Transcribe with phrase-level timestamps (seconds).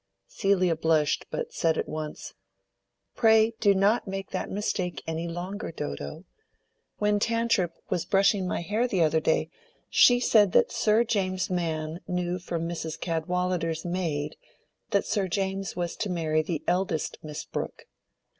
[0.25, 2.33] Celia blushed, but said at once—
[3.13, 6.25] "Pray do not make that mistake any longer, Dodo.
[6.97, 9.51] When Tantripp was brushing my hair the other day,
[9.91, 12.99] she said that Sir James's man knew from Mrs.
[12.99, 14.37] Cadwallader's maid
[14.89, 17.83] that Sir James was to marry the eldest Miss Brooke."